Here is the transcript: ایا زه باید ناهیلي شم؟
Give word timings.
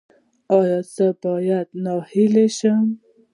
ایا 0.57 0.79
زه 0.93 1.07
باید 1.23 1.67
ناهیلي 1.83 2.47
شم؟ 2.57 2.83